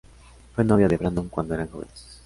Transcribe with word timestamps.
Fue 0.55 0.63
novia 0.65 0.87
de 0.87 0.97
Brandon 0.97 1.29
cuando 1.29 1.53
eran 1.53 1.67
jóvenes. 1.69 2.19